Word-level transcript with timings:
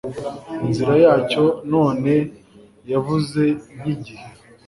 Inzira 0.65 0.93
yacyo 1.03 1.45
none 1.73 2.13
yavuze 2.91 3.43
nkigihe 3.79 4.25